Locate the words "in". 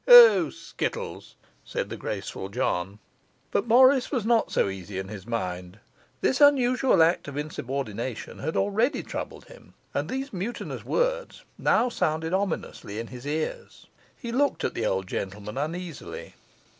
4.97-5.09, 12.97-13.07